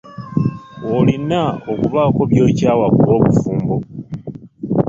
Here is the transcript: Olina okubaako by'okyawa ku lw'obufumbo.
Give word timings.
Olina 0.97 1.41
okubaako 1.71 2.21
by'okyawa 2.31 2.87
ku 2.95 2.99
lw'obufumbo. 3.05 3.75